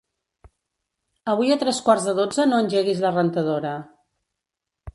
Avui 1.33 1.53
a 1.55 1.59
tres 1.65 1.81
quarts 1.89 2.09
de 2.09 2.15
dotze 2.21 2.47
no 2.49 2.63
engeguis 2.65 3.05
la 3.07 3.15
rentadora. 3.17 3.75